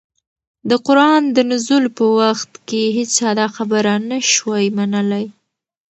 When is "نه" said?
4.09-4.17